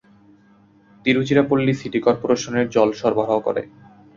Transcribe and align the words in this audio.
Tiruchirappalli 1.05 1.73
city 1.73 1.99
corporation 1.99 2.53
জল 2.75 2.89
সরবরাহ 2.99 3.31
করে। 3.39 3.61